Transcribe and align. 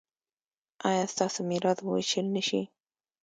ایا 0.89 1.05
ستاسو 1.13 1.39
میراث 1.49 1.77
به 1.83 1.89
ویشل 1.93 2.25
نه 2.35 2.41
شي؟ 2.47 2.61